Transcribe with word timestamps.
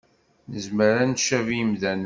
Nezmer 0.51 0.95
ad 1.03 1.07
ncabi 1.11 1.55
imdanen 1.63 1.99